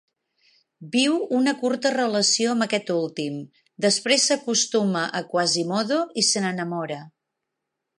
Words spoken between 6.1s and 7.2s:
i se n'enamora.